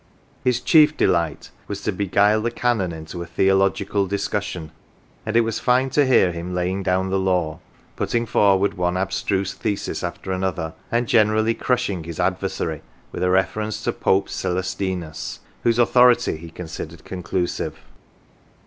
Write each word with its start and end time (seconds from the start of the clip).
His 0.43 0.59
chief 0.61 0.97
delight 0.97 1.51
was 1.67 1.81
to 1.83 1.91
beguile 1.91 2.41
the 2.41 2.49
Canon 2.49 2.91
into 2.91 3.21
a 3.21 3.27
theological 3.27 4.07
discussion, 4.07 4.71
and 5.27 5.37
it 5.37 5.41
was 5.41 5.59
fine 5.59 5.91
to 5.91 6.07
hear 6.07 6.31
him 6.31 6.55
laying 6.55 6.81
down 6.81 7.11
the 7.11 7.19
law, 7.19 7.59
putting 7.95 8.25
forward 8.25 8.73
one 8.73 8.97
abstruse 8.97 9.53
thesis 9.53 10.03
after 10.03 10.31
another, 10.31 10.73
and 10.91 11.07
generally 11.07 11.53
crushing 11.53 12.03
his 12.03 12.19
adversary 12.19 12.81
with 13.11 13.21
a 13.21 13.29
reference 13.29 13.83
to 13.83 13.93
"Pope 13.93 14.27
Celestinus," 14.27 15.37
whose 15.61 15.77
authority 15.77 16.35
he 16.35 16.49
considered 16.49 17.05
conclusive. 17.05 17.77